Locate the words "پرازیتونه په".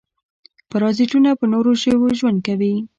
0.69-1.45